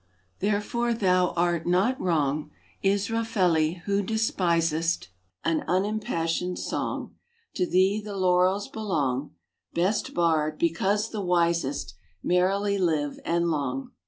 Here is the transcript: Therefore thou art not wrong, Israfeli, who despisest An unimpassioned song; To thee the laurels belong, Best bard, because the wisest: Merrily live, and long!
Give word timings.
Therefore 0.39 0.95
thou 0.95 1.27
art 1.35 1.67
not 1.67 2.01
wrong, 2.01 2.49
Israfeli, 2.83 3.83
who 3.85 4.01
despisest 4.01 5.09
An 5.43 5.63
unimpassioned 5.67 6.57
song; 6.57 7.13
To 7.53 7.67
thee 7.67 8.01
the 8.03 8.17
laurels 8.17 8.67
belong, 8.67 9.35
Best 9.75 10.15
bard, 10.15 10.57
because 10.57 11.11
the 11.11 11.21
wisest: 11.21 11.93
Merrily 12.23 12.79
live, 12.79 13.19
and 13.23 13.51
long! 13.51 13.91